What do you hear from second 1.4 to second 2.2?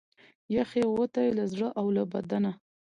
زړه او له